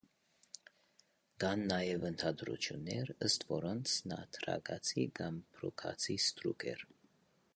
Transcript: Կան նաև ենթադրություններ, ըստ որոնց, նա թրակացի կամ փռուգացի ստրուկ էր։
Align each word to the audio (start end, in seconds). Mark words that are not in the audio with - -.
Կան 1.43 1.65
նաև 1.71 2.05
ենթադրություններ, 2.07 3.11
ըստ 3.27 3.45
որոնց, 3.51 3.93
նա 4.13 4.19
թրակացի 4.37 5.07
կամ 5.21 5.37
փռուգացի 5.53 6.19
ստրուկ 6.25 6.69
էր։ 6.75 6.87